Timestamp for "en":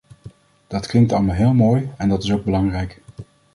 1.97-2.09